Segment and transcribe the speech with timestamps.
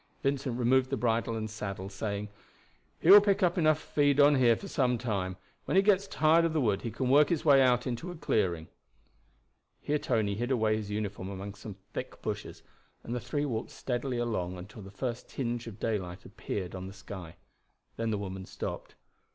[0.23, 2.27] Vincent removed the bridle and saddle, saying:
[2.99, 5.37] "He will pick up enough to feed on here for some time.
[5.65, 8.15] When he gets tired of the wood he can work his way out into a
[8.15, 8.67] clearing."
[9.79, 12.63] Here Tony hid away his uniform among some thick bushes,
[13.03, 16.93] and the three walked steadily along until the first tinge of daylight appeared on the
[16.93, 17.35] sky.
[17.97, 18.95] Then the woman stopped.